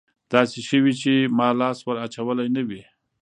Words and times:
داسې 0.33 0.59
شوي 0.69 0.93
چې 1.01 1.13
ما 1.37 1.47
لاس 1.59 1.77
ور 1.83 1.97
اچولى 2.05 2.45
نه 2.55 2.61
وي. 2.67 2.81